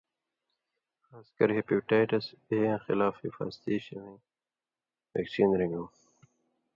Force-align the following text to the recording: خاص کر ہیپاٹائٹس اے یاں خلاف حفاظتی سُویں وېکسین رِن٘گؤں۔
خاص 1.05 1.27
کر 1.37 1.49
ہیپاٹائٹس 1.57 2.25
اے 2.49 2.55
یاں 2.65 2.79
خلاف 2.85 3.13
حفاظتی 3.23 3.75
سُویں 3.85 4.15
وېکسین 5.13 5.49
رِن٘گؤں۔ 5.59 5.89